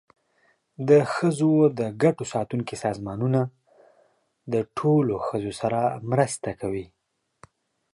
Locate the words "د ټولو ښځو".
4.53-5.51